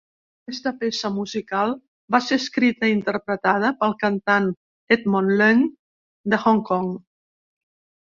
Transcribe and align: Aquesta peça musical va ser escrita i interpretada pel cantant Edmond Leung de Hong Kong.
Aquesta 0.51 0.71
peça 0.83 1.11
musical 1.17 1.73
va 2.15 2.21
ser 2.29 2.39
escrita 2.43 2.91
i 2.93 2.97
interpretada 3.01 3.71
pel 3.85 3.95
cantant 4.07 4.51
Edmond 4.99 5.37
Leung 5.39 5.65
de 6.35 6.45
Hong 6.49 6.69
Kong. 6.73 6.95